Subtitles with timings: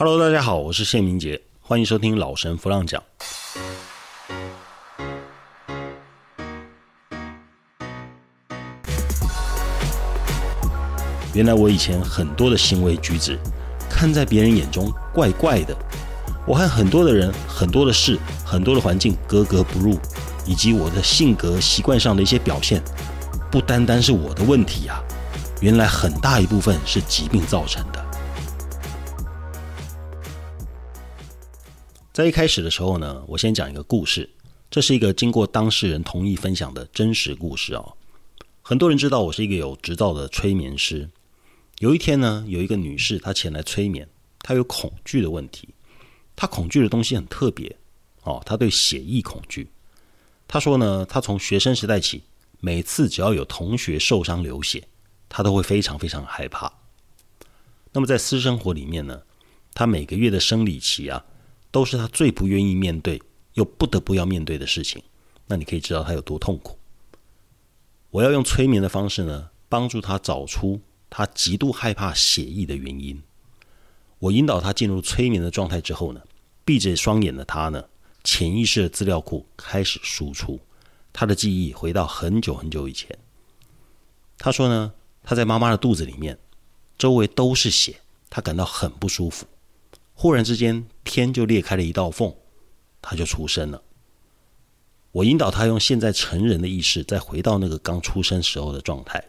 [0.00, 3.02] Hello，大家好，我是谢明杰，欢迎收听老神弗浪讲。
[11.34, 13.36] 原来我以前很多的行为举止，
[13.90, 15.76] 看在别人眼中怪怪的。
[16.46, 19.98] 我和很多的人、很多的事、很多的环境格格不入，
[20.46, 22.80] 以及我的性格习惯上的一些表现，
[23.50, 25.02] 不单单是我的问题呀，
[25.60, 28.07] 原来很大一部分是疾病造成的。
[32.18, 34.28] 在一开始的时候呢，我先讲一个故事，
[34.68, 37.94] 这是一个经过当事人同意分享的真实故事哦。
[38.60, 41.08] 很多人知道我是一个有执照的催眠师。
[41.78, 44.08] 有一天呢，有一个女士她前来催眠，
[44.40, 45.68] 她有恐惧的问题。
[46.34, 47.76] 她恐惧的东西很特别
[48.24, 49.70] 哦，她对血液恐惧。
[50.48, 52.24] 她说呢，她从学生时代起，
[52.58, 54.88] 每次只要有同学受伤流血，
[55.28, 56.80] 她都会非常非常害怕。
[57.92, 59.22] 那么在私生活里面呢，
[59.72, 61.24] 她每个月的生理期啊，
[61.70, 63.20] 都是他最不愿意面对
[63.54, 65.02] 又不得不要面对的事情。
[65.46, 66.78] 那你可以知道他有多痛苦。
[68.10, 73.22] 我要用催眠的方式呢，帮助他找出他极度害怕血液的原因。
[74.18, 76.22] 我引导他进入催眠的状态之后呢，
[76.64, 77.84] 闭着双眼的他呢，
[78.24, 80.58] 潜意识的资料库开始输出，
[81.12, 83.16] 他的记忆回到很久很久以前。
[84.38, 86.38] 他说呢，他在妈妈的肚子里面，
[86.96, 89.46] 周围都是血，他感到很不舒服。
[90.20, 92.34] 忽然之间，天就裂开了一道缝，
[93.00, 93.80] 他就出生了。
[95.12, 99.24] 我引导他用现在成人的意识，再回到那个刚出生时候的状态。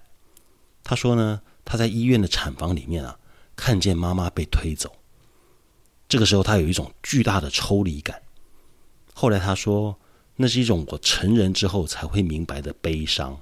[0.84, 3.20] 他说呢，他在医院的产房里面啊。
[3.56, 4.90] 看见妈妈被推走，
[6.08, 8.22] 这个时候他有一种巨大的抽离感。
[9.14, 10.00] 后来他说，
[10.38, 13.38] 那是一种我成人之后才会明白的悲伤。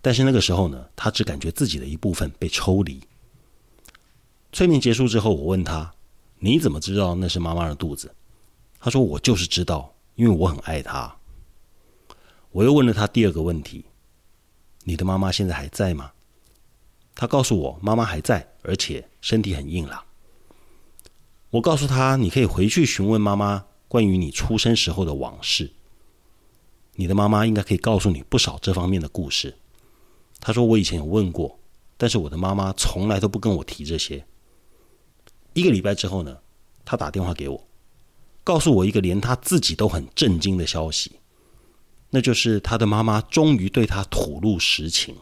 [0.00, 3.02] 但是那个时候呢，他只感觉自己的一部分被抽离。
[4.50, 5.92] 催眠结束之后，我问他
[6.44, 8.14] ：“你怎么知道那是妈妈的肚子？”
[8.78, 11.16] 他说：“我就是知道，因为我很爱她。”
[12.52, 13.86] 我又问了他第二个问题
[14.84, 16.12] ：“你的妈妈现在还在吗？”
[17.16, 20.04] 他告诉我，妈妈还在，而且身体很硬朗。
[21.48, 25.72] 我告诉他，你可以回去询问妈妈关于你出生时候的往事。
[26.96, 29.56] 你的妈妈应该可以告诉你不少这方面的故事。
[30.40, 31.58] 他说我以前有问过，
[31.96, 34.26] 但是我的妈妈从来都不跟我提这些。
[35.54, 36.36] 一个礼拜之后呢，
[36.84, 37.66] 他打电话给我，
[38.44, 41.12] 告诉我一个连他自己都很震惊的消息，
[42.10, 45.16] 那就是他的妈妈终于对他吐露实情。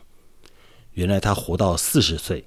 [0.93, 2.47] 原来他活到四十岁，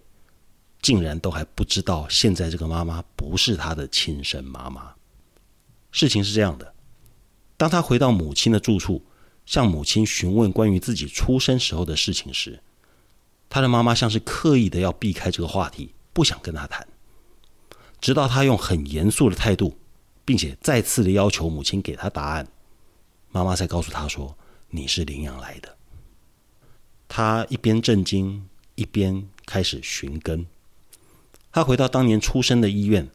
[0.81, 4.94] 竟然都还不知道现在这个妈妈不是他的亲生妈妈。
[5.91, 6.73] 事情是这样的：
[7.57, 9.03] 当他回到母亲的住处，
[9.46, 12.59] 向母亲询问关于自己出生时候的事情时，
[13.47, 16.88] 他的妈妈像是刻意的要避开这个话题，不想跟他谈。
[18.05, 19.79] 直到他用很严肃的态度，
[20.23, 22.47] 并且再次的要求母亲给他答案，
[23.31, 24.38] 妈妈才告诉他说
[24.69, 25.75] ：“你是领养来的。”
[27.09, 30.45] 他一边震惊，一边开始寻根。
[31.51, 33.09] 他回到当年出生的医院，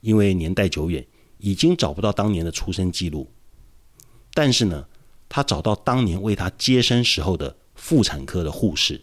[0.00, 1.04] 因为年代久远，
[1.38, 3.28] 已经找不到当年的出生记录。
[4.32, 4.86] 但是呢，
[5.28, 9.00] 他找到当年为他接生时候的妇产科的护士。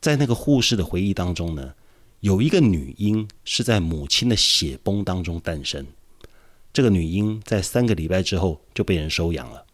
[0.00, 1.74] 在那个护士的回忆当中呢，
[2.22, 5.86] 有一个女婴是在母亲的血崩当中诞生。
[6.72, 9.66] 这个女婴在三个礼拜之后就被人收养了。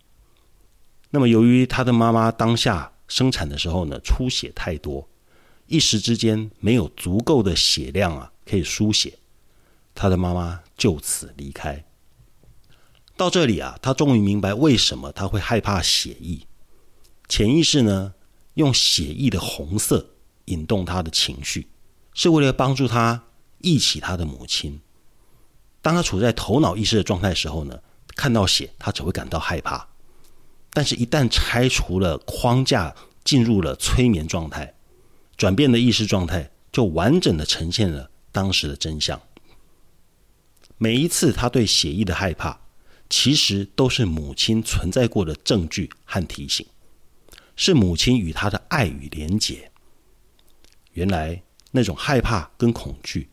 [1.10, 2.92] 那么，由于她的妈妈当下。
[3.10, 5.08] 生产的时候呢，出血太多，
[5.66, 9.18] 一时之间没有足够的血量啊，可以输血，
[9.94, 11.82] 她的妈妈就此离开。
[13.16, 16.46] 到这里啊，他终于明白为什么他会害怕血意。
[17.30, 18.12] 潜意识呢，
[18.54, 20.10] 用血液的红色
[20.44, 21.66] 引动他的情绪，
[22.18, 23.26] 是为了帮助他
[23.58, 24.80] 忆起他的母亲。
[25.80, 27.78] 当他处在头脑意识的状态时候呢，
[28.16, 29.86] 看到血，他只会感到害怕。
[30.72, 32.92] 但是，一旦拆除了框架，
[33.22, 34.74] 进入了催眠状态，
[35.36, 39.20] 转变的意识状态，就完整的呈现了当时的真相。
[40.76, 42.58] 每一次他对血液的害怕，
[43.08, 46.66] 其实都是母亲存在过的证据和提醒，
[47.54, 49.70] 是母亲与他的爱与连结。
[50.94, 53.28] 原来那种害怕跟恐惧，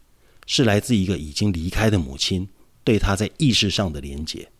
[0.45, 2.47] 是来自一个已经离开的母亲
[2.83, 4.51] 对他在意识上的连结。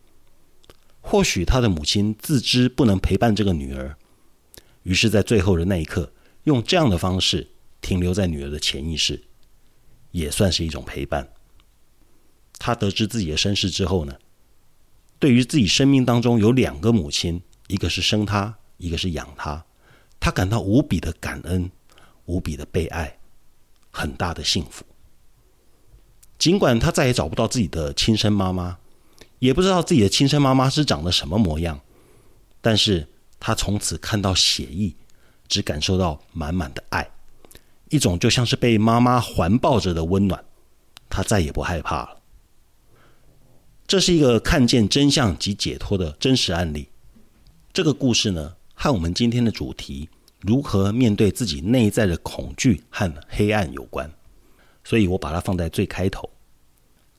[1.00, 3.96] 或许他的母亲自知不能陪伴这个女儿，
[4.82, 6.12] 于是，在最后的那一刻，
[6.44, 7.48] 用这样的方式
[7.80, 9.22] 停留在女儿的潜意识，
[10.10, 11.28] 也算是一种陪伴。
[12.58, 14.16] 他得知自己的身世之后呢，
[15.20, 19.64] 对于自己生命当中有两个母亲，一个是生他，一个是养他，
[20.18, 21.70] 他感到无比的感恩，
[22.24, 23.18] 无比的被爱，
[23.96, 24.84] 很大的幸福。
[26.38, 28.76] 尽管他再也找不到自己的亲生妈妈，
[29.38, 31.80] 也不知道自己的亲生妈妈是长得什么模样，
[32.60, 33.08] 但是
[33.40, 34.94] 他从此看到血意，
[35.48, 37.08] 只感受到满满的爱，
[37.88, 40.44] 一种就像是被妈妈环抱着的温暖，
[41.08, 42.20] 他再也不害怕了。
[43.86, 46.90] 这是一个看见真相及解脱的真实案例。
[47.72, 50.10] 这个故事呢，和我们今天的主题
[50.46, 54.10] 如何面对自己内在的恐惧和黑暗有关，
[54.84, 56.30] 所以我把它放在最开头。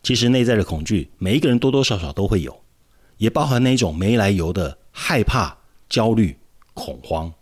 [0.02, 2.62] 其实内在的恐惧，每一个人多多少少都会有，
[3.18, 5.58] 也包含那种没来由的害怕、
[5.90, 6.38] 焦虑、
[6.74, 7.34] 恐慌。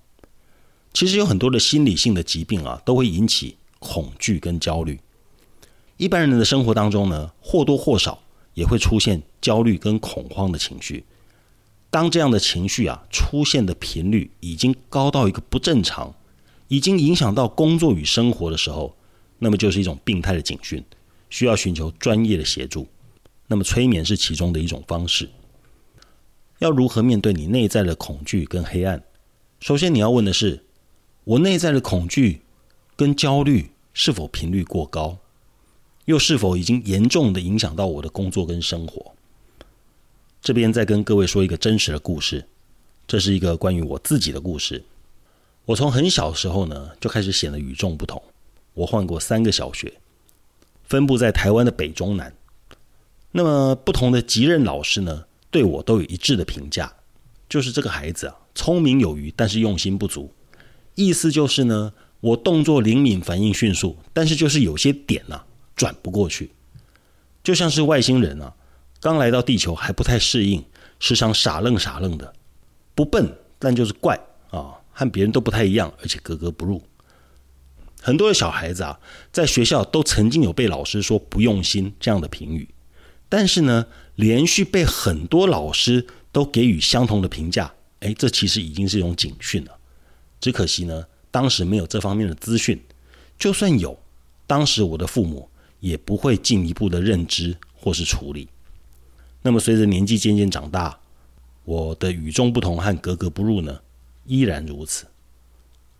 [0.94, 5.00] 其实有很多的心理性的疾病啊，都会引起恐惧跟焦虑。
[5.98, 8.20] 一般人的生活当中呢，或多或少。
[8.56, 11.04] 也会出现焦虑跟恐慌的情绪。
[11.96, 16.14] 当这样的情绪啊出现的频率已经高到一个不正常，
[16.68, 18.98] 已经影响到工作与生活的时候，
[19.40, 20.84] 那么就是一种病态的警讯，
[21.30, 22.86] 需要寻求专业的协助。
[23.48, 25.30] 那么催眠是其中的一种方式。
[26.60, 29.02] 要如何面对你内在的恐惧跟黑暗？
[29.62, 30.66] 首先你要问的是：
[31.24, 32.42] 我内在的恐惧
[32.98, 35.20] 跟焦虑是否频率过高？
[36.04, 39.15] 又是否已经严重的影响到我的工作跟生活？
[40.46, 42.46] 这边再跟各位说一个真实的故事，
[43.08, 44.84] 这是一个关于我自己的故事。
[45.66, 48.22] 我从很小时候呢，就开始显得与众不同。
[48.76, 49.92] 我换过三个小学，
[50.84, 52.32] 分布在台湾的北中南。
[53.32, 56.94] 那么不同的级任老师呢，对我都有一致的评价，
[57.50, 60.32] 就是这个孩子啊，聪明有余，但是用心不足。
[60.94, 65.44] 意思就是呢，我动作灵敏，反应迅速，但是就是有些点呐。
[65.76, 66.52] 转不过去，
[67.44, 68.54] 就像是外星人啊，
[69.06, 70.66] 刚来到地球还不太适应，
[70.98, 72.34] 时常傻愣傻愣的，
[72.96, 74.20] 不笨但就是怪
[74.50, 76.82] 啊，和别人都不太一样，而且格格不入。
[78.02, 79.00] 很多的小孩子啊，
[79.32, 82.68] 在学校都曾经有被老师说不用心这样的评语，
[83.30, 83.86] 但是呢，
[84.16, 89.72] 连续被很多老师都给予相同的评价，哎，这其实已经是一种警讯了。
[90.40, 92.82] 只可惜呢，当时没有这方面的资讯，
[93.38, 94.00] 就算有，
[94.48, 95.48] 当时我的父母。
[95.82, 98.50] 也不会进一步的认知或是处理。
[99.46, 100.98] 那么随着年纪渐渐长大，
[101.66, 103.80] 我的与众不同和格格不入呢，
[104.26, 105.06] 依然如此。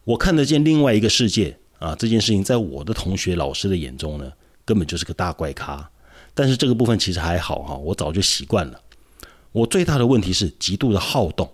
[0.04, 4.32] 我看得见另外一个世界啊，这件事情在我的同学老师的眼中呢，
[4.66, 5.88] 根本就是个大怪咖。
[6.34, 8.82] 但是这个部分其实还好哈，我早就习惯了。
[9.52, 11.54] 我最大的问题是极度的好动，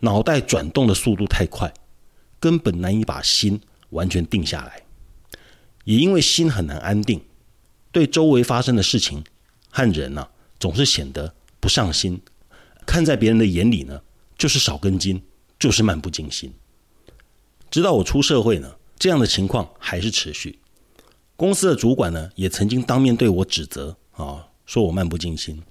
[0.00, 1.72] 脑袋转动的速度太快，
[2.40, 3.60] 根本难以把心
[3.90, 4.82] 完全定下来。
[5.84, 7.20] 也因为心很难安定。
[7.92, 9.22] 对周围发生的事情
[9.70, 10.26] 和人呢，
[10.64, 12.22] 总是显得不上心，
[12.86, 14.00] 看在别人的眼里呢，
[14.38, 15.20] 就是少根筋，
[15.58, 16.54] 就是漫不经心。
[17.70, 20.58] 直到我出社会呢，这样的情况还是持续。
[21.36, 25.62] 公司的主管呢，也曾经当面对我指责啊，说我漫不经心，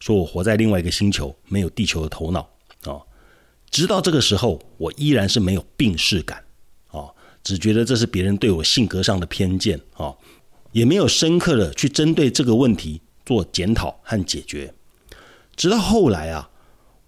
[0.00, 2.48] 说我活在另外一个星球，没有地球的头脑
[2.84, 3.02] 啊。
[3.68, 6.42] 直到这个时候，我依然是没有病视感
[6.86, 7.12] 啊，
[7.44, 10.16] 只觉得这是别人对我性格上的偏见啊。
[10.72, 14.72] 也没有深刻的去针对这个问题做检讨和解决，
[15.54, 16.48] 直到后来啊，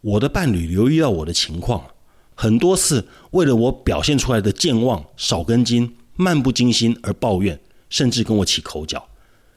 [0.02, 1.94] 我的伴侣留意到我的情况，
[2.34, 7.58] 很多次为了我表现出来的健忘、少根筋、漫不经心而抱怨，
[7.88, 9.08] 甚至跟我起口角，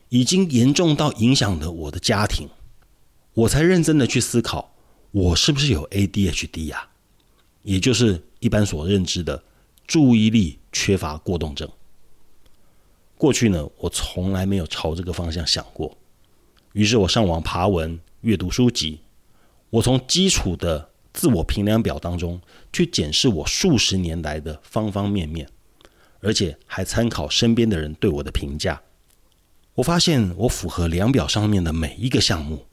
[0.08, 2.50] 已经严重到影响了我的家庭，
[3.34, 4.74] 我才认真的去思考，
[5.12, 6.88] 我是不是有 ADHD 呀？
[7.64, 9.44] 也就是一般所认知的
[9.86, 11.70] 注意力缺乏过动症。
[13.18, 15.98] 过去呢，我从来没有朝这个方向想过。
[16.74, 19.00] 于是我上网爬文、阅读书籍，
[19.70, 25.48] 我从基础的自我评量表当中去检视我数十年来的方方面面，
[26.20, 28.82] 而且还参考身边的人对我的评价。
[29.76, 32.66] 我发现我符合量表上面的每一个项目。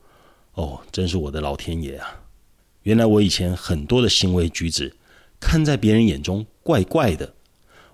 [0.54, 2.23] 哦，真是我的老天爷啊！
[2.83, 4.97] 原来我以前很多的行为举止，
[5.38, 7.35] 看在别人眼中怪怪的。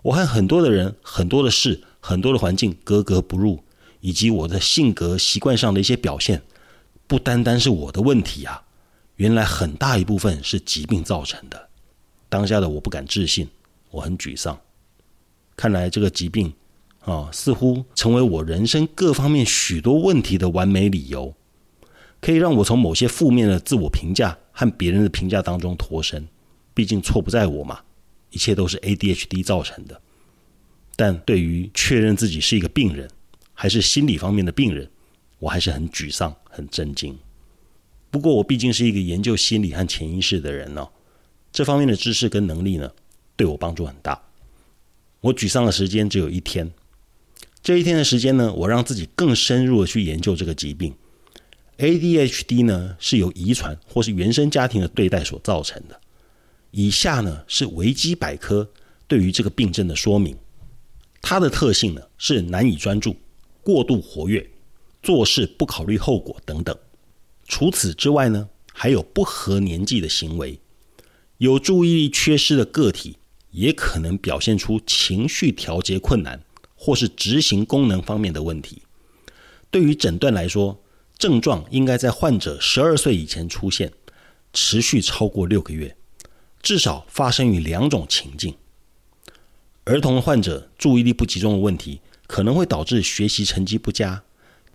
[0.03, 1.83] 我和很多的人、很多的事。
[1.99, 3.65] 很多的环境格格不入，
[4.07, 6.41] 以及我的性格习惯上的一些表现，
[7.09, 8.63] 不单单是我的问题啊，
[9.17, 11.69] 原来很大一部分是疾病造成的。
[12.29, 13.49] 当下的我不敢置信，
[13.91, 14.57] 我很沮丧。
[15.57, 16.53] 看来这个疾病
[17.01, 21.35] 啊，似乎成为我人生各方面许多问题的完美理由，
[22.21, 26.29] 可以让我从某些负面的自我评价和别人的评价当中脱身。
[26.73, 27.81] 毕竟错不在我嘛，
[28.31, 30.01] 一切都是 ADHD 造成的。
[30.95, 33.11] 但对于确认自己是一个病人，
[33.57, 34.89] 还是心理方面的病人，
[35.41, 37.19] 我还是很沮丧、很震惊。
[38.11, 40.87] 不过，我毕竟是一个研究心理和潜意识的人呢，
[41.51, 42.93] 这方面的知识跟能力呢，
[43.35, 44.23] 对我帮助很大。
[45.23, 46.71] 我沮丧的时间只有一天，
[47.63, 50.95] 这一天的时间呢，我让自己更深入的去研究这个疾病。
[51.79, 56.01] ADHD 呢是由遗传或是原生家庭的对待所造成的。
[56.71, 58.71] 以下呢是维基百科
[59.07, 60.37] 对于这个病症的说明。
[61.21, 63.17] 它的特性呢是难以专注、
[63.67, 64.49] 过度活跃、
[65.03, 66.79] 做事不考虑后果等等。
[67.49, 70.61] 除此之外呢，还有不合年纪的行为。
[71.39, 73.17] 有注意力缺失的个体
[73.51, 76.41] 也可能表现出情绪调节困难
[76.77, 78.83] 或是执行功能方面的问题。
[79.69, 80.81] 对于诊断来说，
[81.19, 83.93] 症状应该在患者十二岁以前出现，
[84.53, 85.97] 持续超过六个月，
[86.63, 88.55] 至少发生于两种情境。
[89.83, 94.23] 儿童患者注意力不集中的问题可能会导致学习成绩不佳，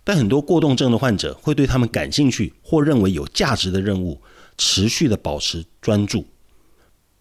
[0.04, 4.20] 但很多过动症的患者会对他们感兴趣或认为有价值的任务
[4.56, 6.26] 持续的保持专注。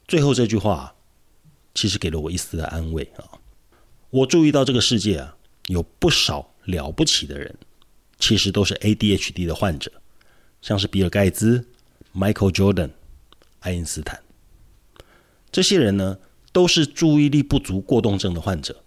[0.07, 0.95] 最后这句话
[1.73, 3.39] 其实给了我一丝的安慰啊！
[4.09, 5.35] 我注意到这个世界啊
[5.67, 7.55] 有不少了不起的人。
[8.19, 9.91] 其实都是 ADHD 的患者，
[10.61, 11.65] 像是比尔盖茨、
[12.15, 12.91] Michael Jordan、
[13.61, 14.21] 爱因斯坦，
[15.51, 16.19] 这些人呢
[16.51, 18.83] 都是注意力不足过动症的患者，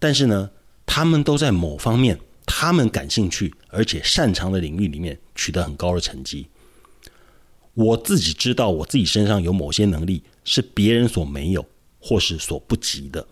[0.00, 0.50] 但是呢，
[0.88, 6.48] 他们都在某方面他们感兴趣而且擅长的领域里面取得很高的成绩。
[7.74, 11.64] 我自己知道我自己身上有某些能力是别人所没有
[12.00, 13.24] 或是所不及的，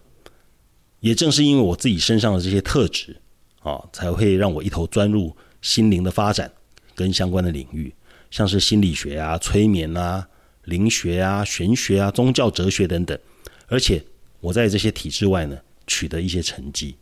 [1.00, 3.16] 也正是因为我自己身上的这些特质。
[3.62, 6.48] 啊，才会让我一头钻入心灵的发展
[6.94, 7.92] 跟相关的领域，
[8.30, 10.28] 像是心理学啊、催眠啊、
[10.66, 13.18] 灵学啊、玄学啊、宗教哲学等等。
[13.66, 14.04] 而且
[14.38, 16.94] 我在这些体制外呢，取得一些成绩。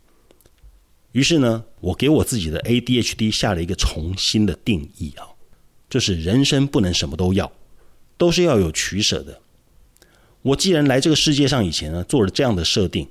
[1.15, 5.23] 于是呢，我给我自己的 ADHD 下了一个重新的定义啊，
[5.89, 7.49] 就是人生不能什么都要，
[8.17, 9.39] 都是要有取舍的。
[10.41, 13.07] 我既然来这个世界上以前呢，做了这样的设定，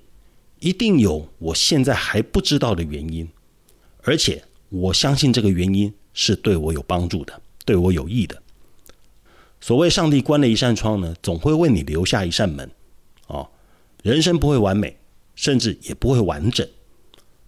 [0.60, 3.26] 一定有我现在还不知道的原因。
[4.02, 8.42] 而且我相信这个原因是对我有帮助的，对我有益的。
[9.62, 12.70] 所谓上帝关了一扇窗呢，总会为你留下一扇门。
[13.28, 13.48] 哦，
[14.02, 14.94] 人生不会完美，
[15.34, 16.68] 甚至也不会完整，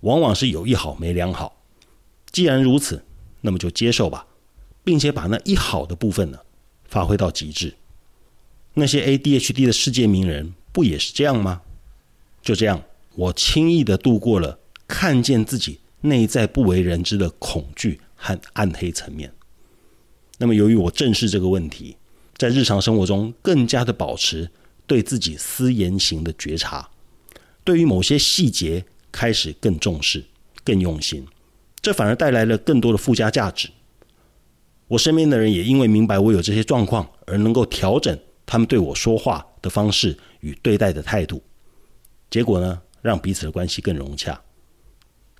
[0.00, 1.62] 往往是有一好没两好。
[2.30, 3.04] 既然如此，
[3.40, 4.26] 那么就接受吧，
[4.84, 6.38] 并且把那一好的部分呢
[6.84, 7.74] 发挥到极致。
[8.74, 11.62] 那些 ADHD 的世界名人不也是这样吗？
[12.42, 12.82] 就这样，
[13.14, 15.80] 我轻易的度过了看见自己。
[16.02, 19.32] 内在不为人知的恐惧和暗黑层面。
[20.38, 21.96] 那么，由于我正视这个问题，
[22.36, 24.48] 在日常生活中更加的保持
[24.86, 26.90] 对自己思言行的觉察，
[27.64, 28.84] 对于某些细节
[29.16, 30.22] 开始更重视、
[30.62, 31.26] 更用心，
[31.80, 33.70] 这反而带来了更多的附加价值。
[34.88, 41.42] 我身边的人也因为明白我有这些状况，而能够调整他们对我说话的方式与对待的态度，
[42.28, 44.38] 结果呢，让彼此的关系更融洽。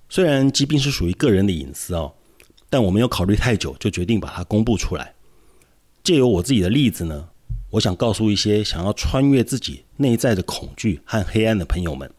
[0.09, 2.15] 虽然疾病是属于个人的隐私哦，
[2.69, 5.13] 但我没有考虑太久就决定把它公布出来。
[6.03, 7.29] 借由我自己的例子呢，
[7.69, 12.09] 我想告诉一些想要穿越自己内在的恐惧和黑暗的朋友们，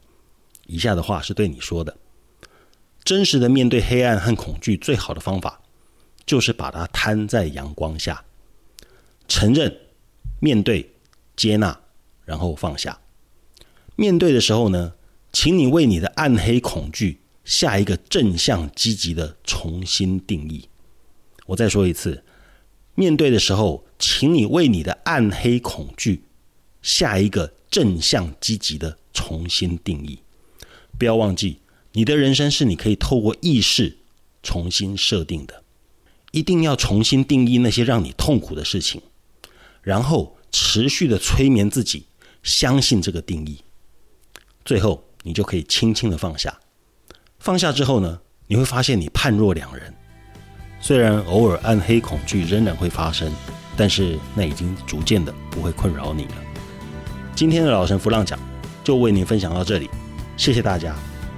[0.68, 1.96] 以下的话是对你说的：
[3.02, 5.60] 真实的面对黑暗和恐惧，最好的方法
[6.24, 8.24] 就是把它摊在阳光下，
[9.26, 9.76] 承认、
[10.38, 10.94] 面对、
[11.34, 11.80] 接纳，
[12.24, 13.00] 然后放下。
[13.96, 14.92] 面对的时候呢，
[15.32, 17.20] 请你为你的暗黑恐惧。
[17.44, 20.68] 下一个正向积极的重新定义。
[21.46, 22.22] 我再说一次，
[22.94, 26.24] 面对的时候，请你为你的暗黑恐惧
[26.82, 30.18] 下一个正向积极的重新定义。
[30.98, 31.60] 不要忘记，
[31.92, 33.98] 你的人生是你可以透过意识
[34.42, 35.62] 重新设定的。
[36.32, 39.00] 一定要重新定义那些让你痛苦的事情，
[39.80, 42.04] 然后持续的催眠自己，
[42.42, 43.60] 相信这个定义。
[44.62, 46.60] 最后，你就可以轻轻的放下。
[47.38, 49.94] 放下之后呢，你会发现你判若两人。
[50.80, 53.32] 虽然偶尔暗黑恐惧仍然会发生，
[53.74, 56.34] 但是那已经逐渐的不会困扰你了。
[57.34, 58.38] 今天的老神弗浪讲
[58.84, 59.88] 就为您分享到这里，
[60.38, 60.94] 谢谢大家。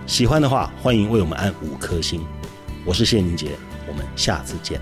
[0.07, 2.23] 喜欢的话，欢迎为我们按五颗星。
[2.85, 3.57] 我是谢宁杰，
[3.88, 4.78] 我们下次见。